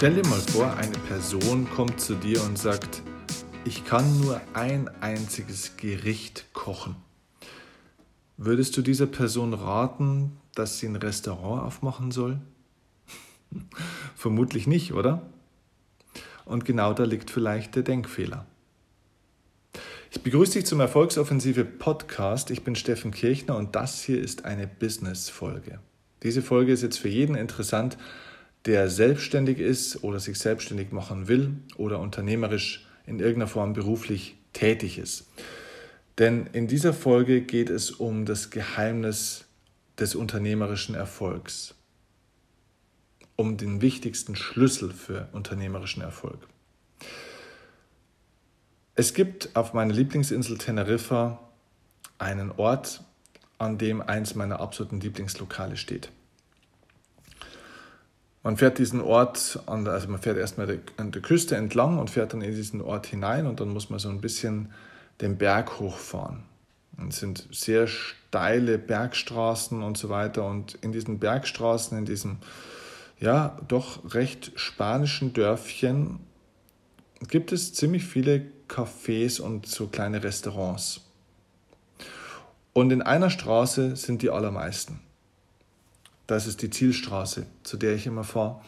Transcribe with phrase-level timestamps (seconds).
[0.00, 3.02] Stell dir mal vor, eine Person kommt zu dir und sagt,
[3.66, 6.96] ich kann nur ein einziges Gericht kochen.
[8.38, 12.40] Würdest du dieser Person raten, dass sie ein Restaurant aufmachen soll?
[14.16, 15.20] Vermutlich nicht, oder?
[16.46, 18.46] Und genau da liegt vielleicht der Denkfehler.
[20.10, 22.50] Ich begrüße dich zum Erfolgsoffensive Podcast.
[22.50, 25.78] Ich bin Steffen Kirchner und das hier ist eine Business-Folge.
[26.22, 27.98] Diese Folge ist jetzt für jeden interessant,
[28.66, 34.98] der selbstständig ist oder sich selbstständig machen will oder unternehmerisch in irgendeiner Form beruflich tätig
[34.98, 35.26] ist.
[36.18, 39.46] Denn in dieser Folge geht es um das Geheimnis
[39.98, 41.74] des unternehmerischen Erfolgs,
[43.36, 46.46] um den wichtigsten Schlüssel für unternehmerischen Erfolg.
[48.94, 51.40] Es gibt auf meiner Lieblingsinsel Teneriffa
[52.18, 53.02] einen Ort,
[53.56, 56.10] an dem eins meiner absoluten Lieblingslokale steht.
[58.42, 62.32] Man fährt diesen Ort, an also man fährt erstmal an der Küste entlang und fährt
[62.32, 64.72] dann in diesen Ort hinein und dann muss man so ein bisschen
[65.20, 66.44] den Berg hochfahren.
[67.08, 72.38] Es sind sehr steile Bergstraßen und so weiter und in diesen Bergstraßen, in diesem
[73.18, 76.20] ja doch recht spanischen Dörfchen
[77.28, 81.02] gibt es ziemlich viele Cafés und so kleine Restaurants.
[82.72, 85.00] Und in einer Straße sind die allermeisten.
[86.30, 88.60] Das ist die Zielstraße, zu der ich immer fahre.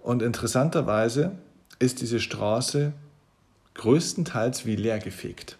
[0.00, 1.32] Und interessanterweise
[1.78, 2.92] ist diese Straße
[3.72, 5.56] größtenteils wie leer gefegt.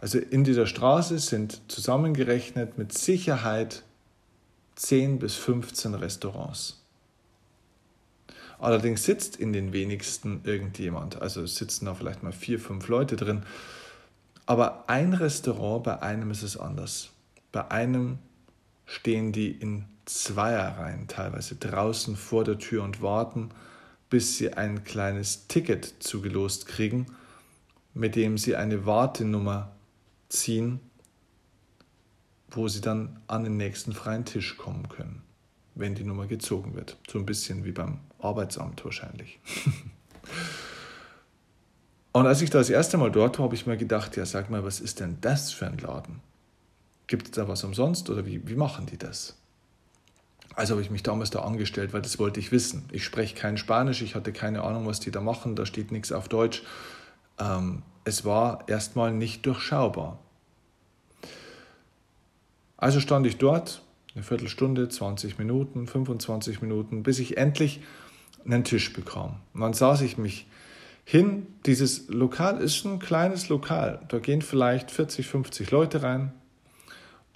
[0.00, 3.82] Also in dieser Straße sind zusammengerechnet mit Sicherheit
[4.76, 6.82] 10 bis 15 Restaurants.
[8.58, 11.20] Allerdings sitzt in den wenigsten irgendjemand.
[11.20, 13.42] Also sitzen da vielleicht mal vier, fünf Leute drin.
[14.46, 17.10] Aber ein Restaurant, bei einem ist es anders.
[17.52, 18.18] Bei einem
[18.88, 23.50] stehen die in Zweierreihen teilweise draußen vor der Tür und warten,
[24.08, 27.06] bis sie ein kleines Ticket zugelost kriegen,
[27.92, 29.76] mit dem sie eine Wartenummer
[30.30, 30.80] ziehen,
[32.50, 35.22] wo sie dann an den nächsten freien Tisch kommen können,
[35.74, 36.96] wenn die Nummer gezogen wird.
[37.10, 39.38] So ein bisschen wie beim Arbeitsamt wahrscheinlich.
[42.12, 44.48] und als ich da das erste Mal dort war, habe ich mir gedacht, ja, sag
[44.48, 46.22] mal, was ist denn das für ein Laden?
[47.08, 49.36] Gibt es da was umsonst oder wie, wie machen die das?
[50.54, 52.84] Also habe ich mich damals da angestellt, weil das wollte ich wissen.
[52.92, 56.12] Ich spreche kein Spanisch, ich hatte keine Ahnung, was die da machen, da steht nichts
[56.12, 56.62] auf Deutsch.
[57.38, 60.18] Ähm, es war erstmal nicht durchschaubar.
[62.76, 63.82] Also stand ich dort,
[64.14, 67.80] eine Viertelstunde, 20 Minuten, 25 Minuten, bis ich endlich
[68.44, 69.36] einen Tisch bekam.
[69.54, 70.46] Und dann saß ich mich
[71.04, 71.46] hin.
[71.66, 74.00] Dieses Lokal ist ein kleines Lokal.
[74.08, 76.32] Da gehen vielleicht 40, 50 Leute rein.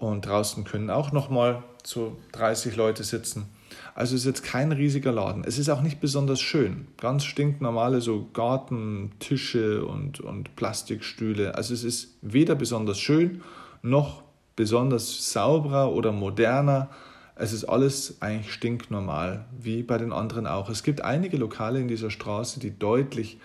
[0.02, 3.46] Und draußen können auch nochmal so 30 Leute sitzen.
[3.94, 5.44] Also es ist jetzt kein riesiger Laden.
[5.44, 6.88] Es ist auch nicht besonders schön.
[6.96, 11.54] Ganz stinknormale so Gartentische und, und Plastikstühle.
[11.54, 13.42] Also es ist weder besonders schön
[13.82, 14.24] noch
[14.56, 16.90] besonders sauberer oder moderner.
[17.36, 20.68] Es ist alles eigentlich stinknormal, wie bei den anderen auch.
[20.68, 23.38] Es gibt einige Lokale in dieser Straße, die deutlich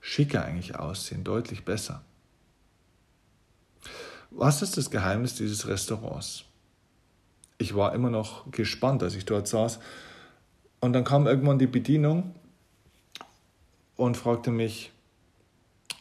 [0.00, 2.02] schicker eigentlich aussehen, deutlich besser.
[4.34, 6.44] Was ist das Geheimnis dieses Restaurants?
[7.58, 9.78] Ich war immer noch gespannt, als ich dort saß.
[10.80, 12.34] Und dann kam irgendwann die Bedienung
[13.96, 14.90] und fragte mich,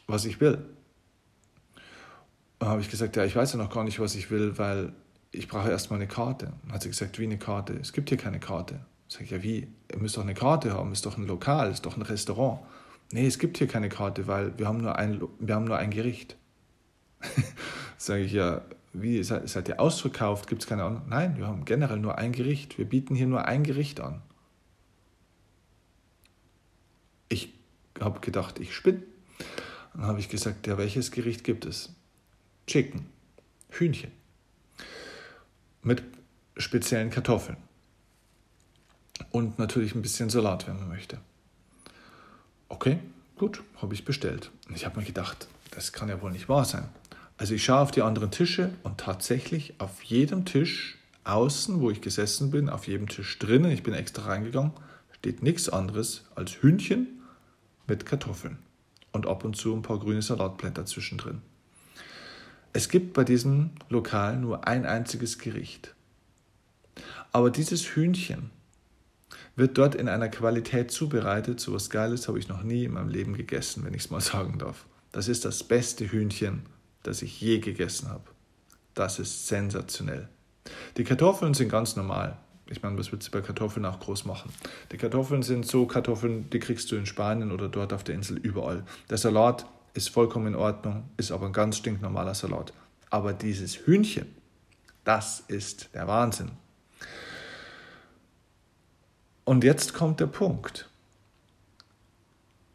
[0.07, 0.65] was ich will.
[2.59, 4.93] Dann habe ich gesagt, ja, ich weiß ja noch gar nicht, was ich will, weil
[5.31, 6.53] ich brauche erstmal eine Karte.
[6.63, 7.73] Dann hat sie gesagt, wie eine Karte?
[7.73, 8.79] Es gibt hier keine Karte.
[9.07, 9.67] Sag ich, ja, wie?
[9.91, 12.59] Ihr müsst doch eine Karte haben, ist doch ein Lokal, ist doch ein Restaurant.
[13.11, 15.91] Nee, es gibt hier keine Karte, weil wir haben nur ein, wir haben nur ein
[15.91, 16.37] Gericht.
[17.97, 18.61] Sage ich ja,
[18.93, 20.47] wie, seid, ihr ausverkauft?
[20.47, 21.09] Gibt es keine anderen?
[21.09, 22.77] Nein, wir haben generell nur ein Gericht.
[22.77, 24.21] Wir bieten hier nur ein Gericht an.
[27.29, 27.53] Ich
[27.99, 29.03] habe gedacht, ich spinne.
[29.93, 31.93] Dann habe ich gesagt, ja, welches Gericht gibt es?
[32.67, 33.07] Chicken,
[33.69, 34.11] Hühnchen.
[35.83, 36.03] Mit
[36.57, 37.57] speziellen Kartoffeln.
[39.31, 41.17] Und natürlich ein bisschen Salat, wenn man möchte.
[42.67, 42.99] Okay,
[43.37, 44.51] gut, habe ich bestellt.
[44.67, 46.89] Und ich habe mir gedacht, das kann ja wohl nicht wahr sein.
[47.41, 51.99] Also ich schaue auf die anderen Tische und tatsächlich auf jedem Tisch außen, wo ich
[51.99, 54.73] gesessen bin, auf jedem Tisch drinnen, ich bin extra reingegangen,
[55.17, 57.07] steht nichts anderes als Hühnchen
[57.87, 58.59] mit Kartoffeln
[59.11, 61.41] und ab und zu ein paar grüne Salatblätter zwischendrin.
[62.73, 65.95] Es gibt bei diesem Lokal nur ein einziges Gericht.
[67.31, 68.51] Aber dieses Hühnchen
[69.55, 73.09] wird dort in einer Qualität zubereitet, so was Geiles habe ich noch nie in meinem
[73.09, 74.85] Leben gegessen, wenn ich es mal sagen darf.
[75.11, 76.67] Das ist das beste Hühnchen,
[77.03, 78.23] das ich je gegessen habe.
[78.93, 80.27] Das ist sensationell.
[80.97, 82.37] Die Kartoffeln sind ganz normal.
[82.67, 84.51] Ich meine, was willst du bei Kartoffeln auch groß machen?
[84.91, 88.37] Die Kartoffeln sind so Kartoffeln, die kriegst du in Spanien oder dort auf der Insel
[88.37, 88.85] überall.
[89.09, 92.73] Der Salat ist vollkommen in Ordnung, ist aber ein ganz stinknormaler Salat.
[93.09, 94.27] Aber dieses Hühnchen,
[95.03, 96.51] das ist der Wahnsinn.
[99.43, 100.89] Und jetzt kommt der Punkt.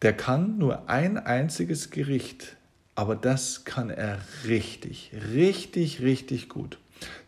[0.02, 2.55] Der kann nur ein einziges Gericht,
[2.96, 6.78] aber das kann er richtig, richtig, richtig gut.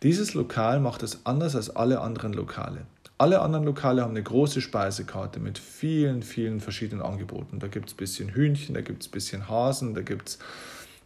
[0.03, 2.87] Dieses Lokal macht es anders als alle anderen Lokale.
[3.19, 7.59] Alle anderen Lokale haben eine große Speisekarte mit vielen, vielen verschiedenen Angeboten.
[7.59, 10.39] Da gibt es ein bisschen Hühnchen, da gibt es ein bisschen Hasen, da gibt es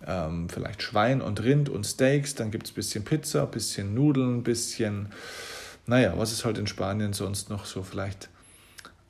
[0.07, 3.95] ähm, vielleicht Schwein und Rind und Steaks, dann gibt es ein bisschen Pizza, ein bisschen
[3.95, 5.09] Nudeln, ein bisschen,
[5.87, 8.29] naja, was es halt in Spanien sonst noch so vielleicht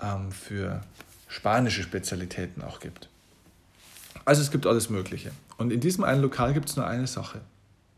[0.00, 0.80] ähm, für
[1.28, 3.08] spanische Spezialitäten auch gibt.
[4.24, 5.32] Also es gibt alles Mögliche.
[5.56, 7.40] Und in diesem einen Lokal gibt es nur eine Sache.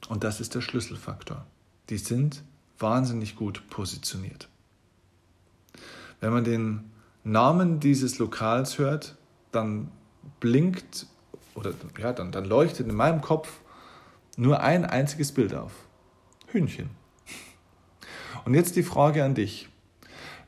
[0.09, 1.45] Und das ist der Schlüsselfaktor.
[1.91, 2.43] Die sind
[2.79, 4.49] wahnsinnig gut positioniert.
[6.21, 6.91] Wenn man den
[7.25, 9.17] Namen dieses Lokals hört,
[9.53, 9.91] dann
[10.41, 11.07] blinkt
[11.55, 13.61] oder ja, dann, dann leuchtet in meinem Kopf
[14.37, 15.73] nur ein einziges Bild auf.
[16.47, 16.91] Hühnchen.
[18.45, 19.69] Und jetzt die Frage an dich.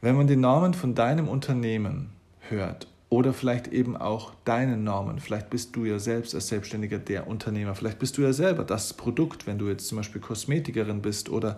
[0.00, 5.20] Wenn man den Namen von deinem Unternehmen hört oder vielleicht eben auch deinen Namen.
[5.20, 7.74] Vielleicht bist du ja selbst als Selbstständiger der Unternehmer.
[7.76, 11.56] Vielleicht bist du ja selber das Produkt, wenn du jetzt zum Beispiel Kosmetikerin bist oder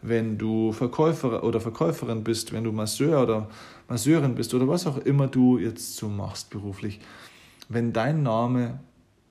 [0.00, 3.48] wenn du Verkäufer oder Verkäuferin bist, wenn du Masseur oder
[3.88, 7.00] Masseurin bist oder was auch immer du jetzt so machst beruflich.
[7.68, 8.80] Wenn dein Name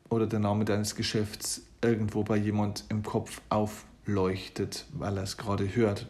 [0.10, 5.76] oder der Name deines Geschäfts irgendwo bei jemand im Kopf aufleuchtet, weil er es gerade
[5.76, 6.08] hört,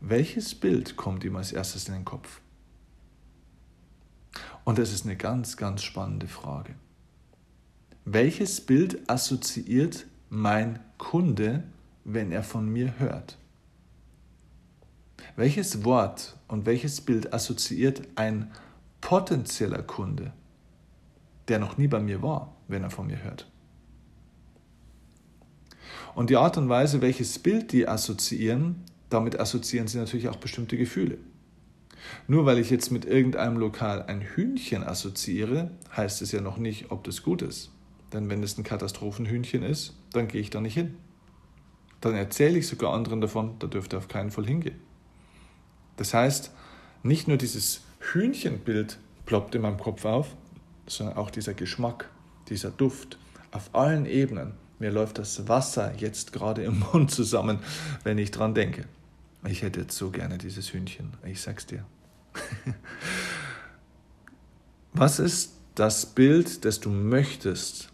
[0.00, 2.40] welches Bild kommt ihm als erstes in den Kopf?
[4.64, 6.74] Und das ist eine ganz, ganz spannende Frage.
[8.04, 11.64] Welches Bild assoziiert mein Kunde,
[12.04, 13.38] wenn er von mir hört?
[15.36, 18.52] Welches Wort und welches Bild assoziiert ein
[19.00, 20.32] potenzieller Kunde,
[21.48, 23.50] der noch nie bei mir war, wenn er von mir hört?
[26.14, 30.76] Und die Art und Weise, welches Bild die assoziieren, damit assoziieren sie natürlich auch bestimmte
[30.76, 31.18] Gefühle.
[32.26, 36.90] Nur weil ich jetzt mit irgendeinem Lokal ein Hühnchen assoziiere, heißt es ja noch nicht,
[36.90, 37.70] ob das gut ist.
[38.12, 40.96] Denn wenn es ein Katastrophenhühnchen ist, dann gehe ich da nicht hin.
[42.00, 44.78] Dann erzähle ich sogar anderen davon, da dürft ihr auf keinen Fall hingehen.
[45.96, 46.52] Das heißt,
[47.02, 50.36] nicht nur dieses Hühnchenbild ploppt in meinem Kopf auf,
[50.86, 52.10] sondern auch dieser Geschmack,
[52.48, 53.18] dieser Duft
[53.50, 54.52] auf allen Ebenen.
[54.78, 57.60] Mir läuft das Wasser jetzt gerade im Mund zusammen,
[58.02, 58.84] wenn ich dran denke.
[59.46, 61.84] Ich hätte jetzt so gerne dieses Hühnchen, ich sag's dir.
[64.92, 67.90] Was ist das Bild, das du möchtest,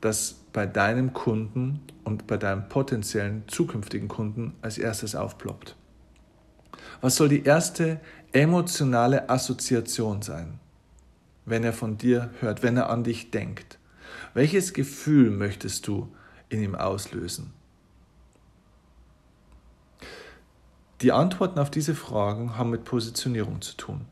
[0.00, 5.76] das bei deinem Kunden und bei deinem potenziellen zukünftigen Kunden als erstes aufploppt?
[7.00, 8.00] Was soll die erste
[8.32, 10.58] emotionale Assoziation sein,
[11.44, 13.78] wenn er von dir hört, wenn er an dich denkt?
[14.34, 16.14] Welches Gefühl möchtest du
[16.48, 17.52] in ihm auslösen?
[21.02, 24.02] Die Antworten auf diese Fragen haben mit Positionierung zu tun.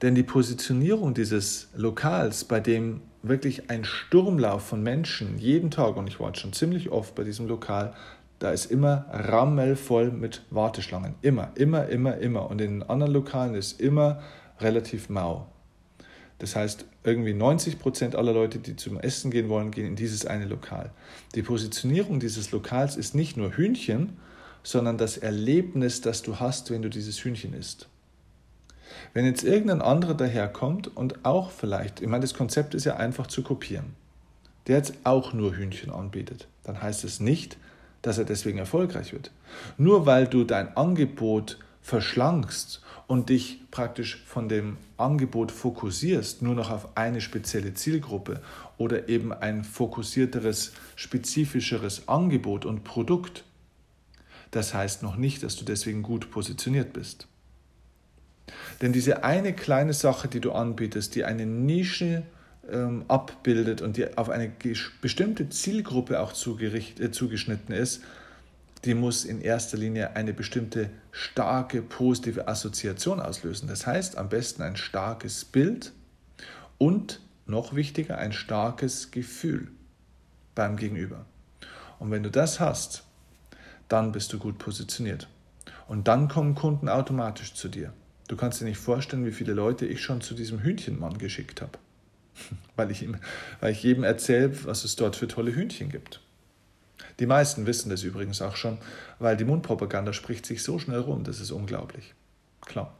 [0.00, 6.06] Denn die Positionierung dieses Lokals, bei dem wirklich ein Sturmlauf von Menschen jeden Tag, und
[6.06, 7.92] ich war schon ziemlich oft bei diesem Lokal,
[8.38, 11.16] da ist immer rammelvoll mit Warteschlangen.
[11.20, 12.48] Immer, immer, immer, immer.
[12.48, 14.22] Und in anderen Lokalen ist immer
[14.60, 15.48] relativ mau.
[16.38, 20.24] Das heißt, irgendwie 90 Prozent aller Leute, die zum Essen gehen wollen, gehen in dieses
[20.24, 20.90] eine Lokal.
[21.34, 24.16] Die Positionierung dieses Lokals ist nicht nur Hühnchen,
[24.62, 27.88] sondern das Erlebnis, das du hast, wenn du dieses Hühnchen isst.
[29.12, 33.26] Wenn jetzt irgendein anderer daherkommt und auch vielleicht, ich meine, das Konzept ist ja einfach
[33.26, 33.94] zu kopieren,
[34.66, 37.56] der jetzt auch nur Hühnchen anbietet, dann heißt es nicht,
[38.02, 39.30] dass er deswegen erfolgreich wird.
[39.78, 46.70] Nur weil du dein Angebot verschlankst und dich praktisch von dem Angebot fokussierst, nur noch
[46.70, 48.40] auf eine spezielle Zielgruppe
[48.78, 53.44] oder eben ein fokussierteres, spezifischeres Angebot und Produkt,
[54.50, 57.26] das heißt noch nicht, dass du deswegen gut positioniert bist.
[58.80, 62.24] Denn diese eine kleine Sache, die du anbietest, die eine Nische
[62.70, 64.50] ähm, abbildet und die auf eine
[65.00, 68.02] bestimmte Zielgruppe auch äh, zugeschnitten ist,
[68.84, 73.68] die muss in erster Linie eine bestimmte starke positive Assoziation auslösen.
[73.68, 75.92] Das heißt, am besten ein starkes Bild
[76.78, 79.68] und noch wichtiger, ein starkes Gefühl
[80.54, 81.26] beim Gegenüber.
[81.98, 83.04] Und wenn du das hast,
[83.90, 85.28] dann bist du gut positioniert.
[85.88, 87.92] Und dann kommen Kunden automatisch zu dir.
[88.28, 91.78] Du kannst dir nicht vorstellen, wie viele Leute ich schon zu diesem Hühnchenmann geschickt habe.
[92.76, 93.16] weil, ich ihm,
[93.60, 96.20] weil ich jedem erzähle, was es dort für tolle Hühnchen gibt.
[97.18, 98.78] Die meisten wissen das übrigens auch schon,
[99.18, 102.14] weil die Mundpropaganda spricht sich so schnell rum, das ist unglaublich.
[102.62, 102.94] Klar.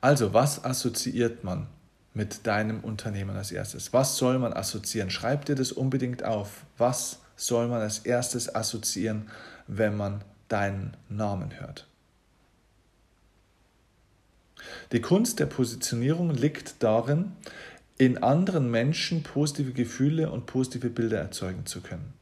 [0.00, 1.66] Also, was assoziiert man
[2.12, 3.92] mit deinem Unternehmen als erstes?
[3.92, 5.10] Was soll man assoziieren?
[5.10, 6.64] Schreib dir das unbedingt auf.
[6.78, 9.30] Was soll man als erstes assoziieren,
[9.66, 11.86] wenn man deinen Namen hört?
[14.92, 17.32] Die Kunst der Positionierung liegt darin,
[17.96, 22.12] in anderen Menschen positive Gefühle und positive Bilder erzeugen zu können.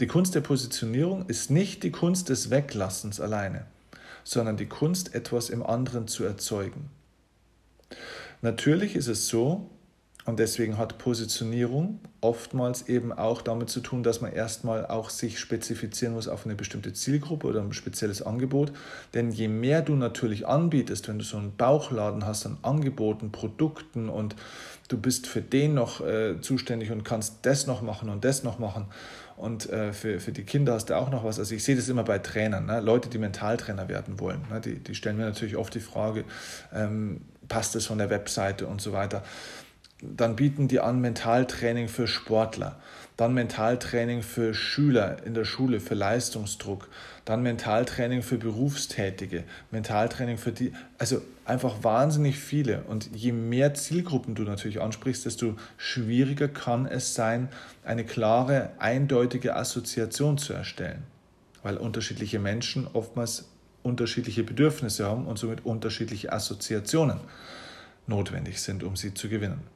[0.00, 3.66] Die Kunst der Positionierung ist nicht die Kunst des Weglassens alleine,
[4.24, 6.90] sondern die Kunst, etwas im anderen zu erzeugen.
[8.40, 9.70] Natürlich ist es so,
[10.24, 15.40] und deswegen hat Positionierung oftmals eben auch damit zu tun, dass man erstmal auch sich
[15.40, 18.72] spezifizieren muss auf eine bestimmte Zielgruppe oder ein spezielles Angebot.
[19.14, 24.08] Denn je mehr du natürlich anbietest, wenn du so einen Bauchladen hast an Angeboten, Produkten
[24.08, 24.36] und
[24.86, 28.60] du bist für den noch äh, zuständig und kannst das noch machen und das noch
[28.60, 28.86] machen
[29.36, 31.40] und äh, für, für die Kinder hast du auch noch was.
[31.40, 32.80] Also ich sehe das immer bei Trainern, ne?
[32.80, 34.42] Leute, die Mentaltrainer werden wollen.
[34.48, 34.60] Ne?
[34.60, 36.24] Die, die stellen mir natürlich oft die Frage,
[36.72, 39.24] ähm, passt das von der Webseite und so weiter
[40.02, 42.80] dann bieten die an Mentaltraining für Sportler,
[43.16, 46.88] dann Mentaltraining für Schüler in der Schule, für Leistungsdruck,
[47.24, 52.82] dann Mentaltraining für Berufstätige, Mentaltraining für die, also einfach wahnsinnig viele.
[52.82, 57.48] Und je mehr Zielgruppen du natürlich ansprichst, desto schwieriger kann es sein,
[57.84, 61.04] eine klare, eindeutige Assoziation zu erstellen,
[61.62, 63.48] weil unterschiedliche Menschen oftmals
[63.84, 67.20] unterschiedliche Bedürfnisse haben und somit unterschiedliche Assoziationen
[68.06, 69.71] notwendig sind, um sie zu gewinnen.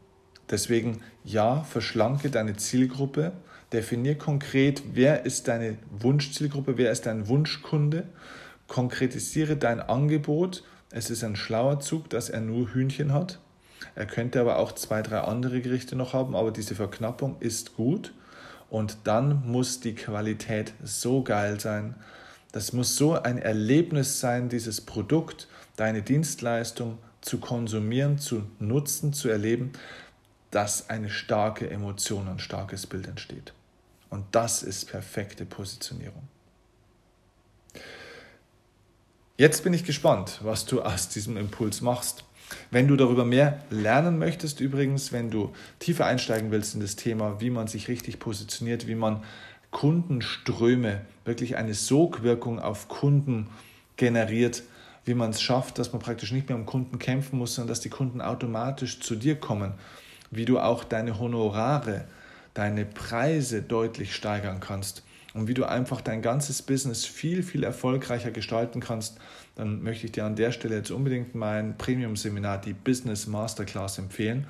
[0.50, 3.32] Deswegen ja, verschlanke deine Zielgruppe,
[3.72, 8.04] definier konkret, wer ist deine Wunschzielgruppe, wer ist dein Wunschkunde,
[8.68, 10.62] konkretisiere dein Angebot.
[10.90, 13.40] Es ist ein schlauer Zug, dass er nur Hühnchen hat.
[13.94, 18.12] Er könnte aber auch zwei, drei andere Gerichte noch haben, aber diese Verknappung ist gut.
[18.70, 21.94] Und dann muss die Qualität so geil sein.
[22.52, 29.28] Das muss so ein Erlebnis sein, dieses Produkt, deine Dienstleistung zu konsumieren, zu nutzen, zu
[29.28, 29.72] erleben,
[30.50, 33.52] dass eine starke Emotion, ein starkes Bild entsteht.
[34.10, 36.28] Und das ist perfekte Positionierung.
[39.36, 42.24] Jetzt bin ich gespannt, was du aus diesem Impuls machst.
[42.70, 47.40] Wenn du darüber mehr lernen möchtest, übrigens, wenn du tiefer einsteigen willst in das Thema,
[47.40, 49.24] wie man sich richtig positioniert, wie man
[49.72, 53.48] Kundenströme, wirklich eine Sogwirkung auf Kunden
[53.96, 54.62] generiert,
[55.04, 57.80] wie man es schafft, dass man praktisch nicht mehr um Kunden kämpfen muss, sondern dass
[57.80, 59.74] die Kunden automatisch zu dir kommen
[60.30, 62.04] wie du auch deine Honorare,
[62.54, 65.02] deine Preise deutlich steigern kannst
[65.36, 69.18] und wie du einfach dein ganzes Business viel, viel erfolgreicher gestalten kannst,
[69.54, 74.46] dann möchte ich dir an der Stelle jetzt unbedingt mein Premium-Seminar, die Business Masterclass, empfehlen.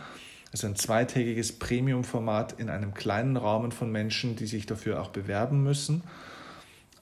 [0.52, 5.09] Es ist ein zweitägiges Premium-Format in einem kleinen Rahmen von Menschen, die sich dafür auch
[5.09, 6.04] bewerben müssen.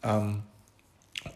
[0.03, 0.45] Ähm,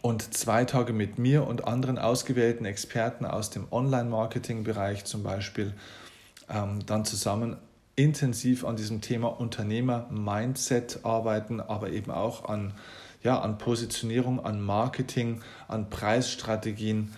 [0.01, 5.73] und zwei Tage mit mir und anderen ausgewählten Experten aus dem Online-Marketing-Bereich zum Beispiel
[6.49, 7.57] ähm, dann zusammen
[7.95, 12.73] intensiv an diesem Thema Unternehmer-Mindset arbeiten, aber eben auch an,
[13.23, 17.13] ja, an Positionierung, an Marketing, an Preisstrategien,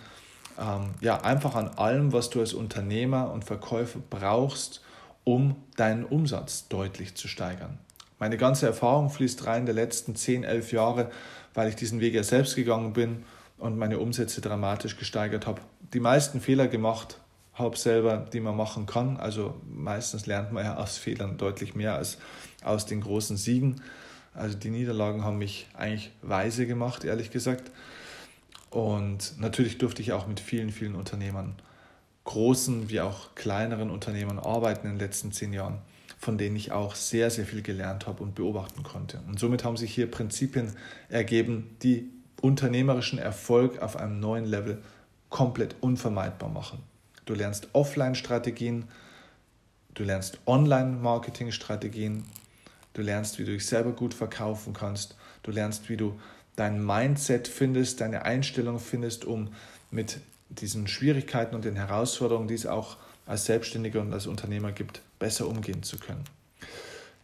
[0.60, 4.82] ähm, ja, einfach an allem, was du als Unternehmer und Verkäufer brauchst,
[5.24, 7.78] um deinen Umsatz deutlich zu steigern.
[8.18, 11.10] Meine ganze Erfahrung fließt rein der letzten 10, 11 Jahre,
[11.54, 13.24] weil ich diesen Weg ja selbst gegangen bin
[13.58, 15.60] und meine Umsätze dramatisch gesteigert habe.
[15.92, 17.18] Die meisten Fehler gemacht,
[17.54, 19.16] habe selber, die man machen kann.
[19.16, 22.18] Also meistens lernt man ja aus Fehlern deutlich mehr als
[22.64, 23.82] aus den großen Siegen.
[24.34, 27.70] Also die Niederlagen haben mich eigentlich weise gemacht, ehrlich gesagt.
[28.70, 31.56] Und natürlich durfte ich auch mit vielen, vielen Unternehmern,
[32.24, 35.78] großen wie auch kleineren Unternehmern arbeiten in den letzten zehn Jahren,
[36.18, 39.20] von denen ich auch sehr, sehr viel gelernt habe und beobachten konnte.
[39.28, 40.72] Und somit haben sich hier Prinzipien
[41.10, 42.08] ergeben, die
[42.40, 44.80] unternehmerischen Erfolg auf einem neuen Level
[45.28, 46.78] komplett unvermeidbar machen.
[47.24, 48.88] Du lernst Offline-Strategien,
[49.94, 52.24] du lernst Online-Marketing-Strategien,
[52.94, 56.18] du lernst, wie du dich selber gut verkaufen kannst, du lernst, wie du
[56.56, 59.54] dein Mindset findest, deine Einstellung findest, um
[59.90, 65.00] mit diesen Schwierigkeiten und den Herausforderungen, die es auch als Selbstständiger und als Unternehmer gibt,
[65.18, 66.24] besser umgehen zu können.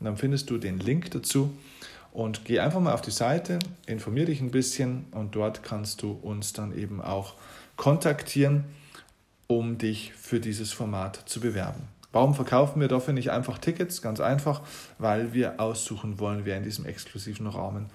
[0.00, 1.56] und dann findest du den Link dazu.
[2.12, 6.12] Und geh einfach mal auf die Seite, informier dich ein bisschen und dort kannst du
[6.12, 7.34] uns dann eben auch
[7.76, 8.64] kontaktieren,
[9.48, 11.82] um dich für dieses Format zu bewerben.
[12.12, 14.00] Warum verkaufen wir dafür nicht einfach Tickets?
[14.00, 14.62] Ganz einfach,
[14.98, 17.86] weil wir aussuchen wollen, wer in diesem exklusiven Rahmen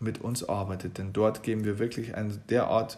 [0.00, 0.96] mit uns arbeitet.
[0.96, 2.96] Denn dort geben wir wirklich ein derart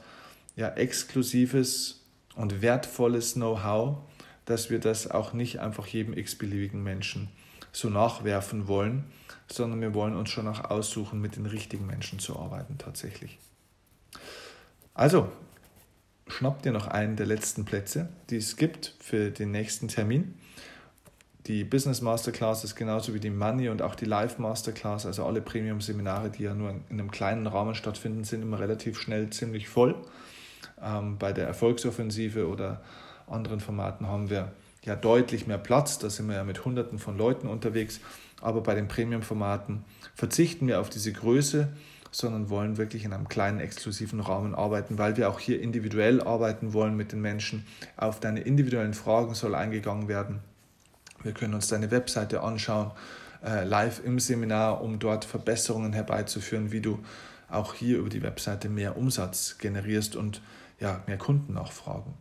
[0.54, 1.98] ja, exklusives
[2.38, 3.98] und wertvolles Know-how,
[4.44, 7.28] dass wir das auch nicht einfach jedem x-beliebigen Menschen
[7.72, 9.04] so nachwerfen wollen,
[9.50, 13.38] sondern wir wollen uns schon auch aussuchen, mit den richtigen Menschen zu arbeiten tatsächlich.
[14.94, 15.30] Also,
[16.28, 20.34] schnapp dir noch einen der letzten Plätze, die es gibt für den nächsten Termin.
[21.46, 25.40] Die Business Masterclass ist genauso wie die Money und auch die Live Masterclass, also alle
[25.40, 29.96] Premium-Seminare, die ja nur in einem kleinen Rahmen stattfinden, sind immer relativ schnell ziemlich voll.
[30.82, 32.80] Ähm, bei der Erfolgsoffensive oder
[33.26, 34.52] anderen Formaten haben wir
[34.84, 38.00] ja deutlich mehr Platz, da sind wir ja mit Hunderten von Leuten unterwegs,
[38.40, 41.68] aber bei den Premium-Formaten verzichten wir auf diese Größe
[42.10, 46.72] sondern wollen wirklich in einem kleinen exklusiven Rahmen arbeiten, weil wir auch hier individuell arbeiten
[46.72, 47.66] wollen mit den Menschen.
[47.96, 50.40] Auf deine individuellen Fragen soll eingegangen werden.
[51.22, 52.92] Wir können uns deine Webseite anschauen,
[53.44, 56.98] äh, live im Seminar, um dort Verbesserungen herbeizuführen, wie du
[57.50, 60.42] auch hier über die Webseite mehr Umsatz generierst und
[60.80, 62.14] ja, mehr Kundennachfragen.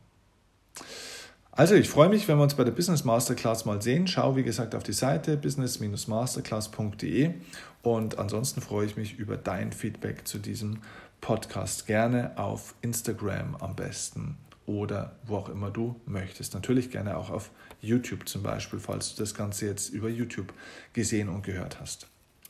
[1.51, 4.07] Also ich freue mich, wenn wir uns bei der Business Masterclass mal sehen.
[4.07, 7.33] Schau, wie gesagt, auf die Seite business-masterclass.de
[7.81, 10.81] und ansonsten freue ich mich über dein Feedback zu diesem
[11.19, 11.87] Podcast.
[11.87, 14.37] Gerne auf Instagram am besten
[14.67, 16.53] oder wo auch immer du möchtest.
[16.53, 17.49] Natürlich gerne auch auf
[17.81, 20.53] YouTube zum Beispiel, falls du das Ganze jetzt über YouTube
[20.93, 22.07] gesehen und gehört hast.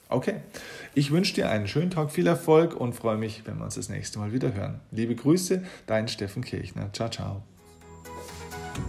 [0.10, 0.36] Okay,
[0.94, 3.90] ich wünsche dir einen schönen Tag, viel Erfolg und freue mich, wenn wir uns das
[3.90, 4.80] nächste Mal wieder hören.
[4.92, 6.92] Liebe Grüße, dein Steffen Kirchner.
[6.94, 7.44] Ciao, ciao.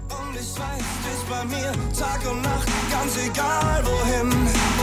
[0.09, 4.79] Und ich weiß, du bist bei mir Tag und Nacht, ganz egal wohin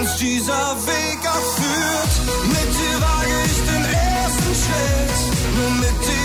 [0.00, 1.58] uns dieser Weg auch.
[2.48, 6.15] Mit dir wage ich den ersten Schritt, nur mit dir